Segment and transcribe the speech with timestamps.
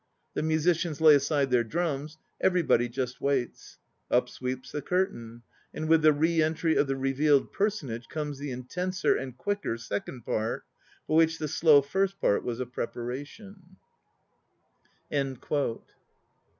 [0.33, 2.17] The musicians lay aside their drums.
[2.41, 3.77] Everybody just waits.
[4.09, 5.43] Up sweeps the curtain,
[5.75, 10.25] and with the re entry of the revealed personage comes the intenser and quicker second
[10.25, 10.63] part
[11.05, 13.77] for which the slow first part was a preparation.